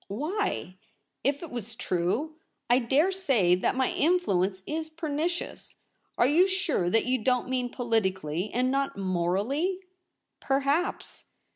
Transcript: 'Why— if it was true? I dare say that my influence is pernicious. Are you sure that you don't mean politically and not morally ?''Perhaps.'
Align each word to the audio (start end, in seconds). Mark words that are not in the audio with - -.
'Why— 0.07 0.77
if 1.23 1.43
it 1.43 1.51
was 1.51 1.75
true? 1.75 2.37
I 2.71 2.79
dare 2.79 3.11
say 3.11 3.53
that 3.53 3.75
my 3.75 3.91
influence 3.91 4.63
is 4.65 4.89
pernicious. 4.89 5.75
Are 6.17 6.25
you 6.25 6.47
sure 6.47 6.89
that 6.89 7.05
you 7.05 7.19
don't 7.19 7.47
mean 7.47 7.69
politically 7.69 8.49
and 8.51 8.71
not 8.71 8.97
morally 8.97 9.77
?''Perhaps.' 10.49 11.25